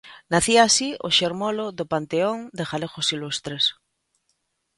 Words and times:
Nacía 0.31 0.61
así 0.63 0.89
o 1.07 1.09
xermolo 1.17 1.65
do 1.77 1.85
Panteón 1.91 2.37
de 2.57 2.63
Galegos 2.71 3.07
Ilustres. 3.15 3.63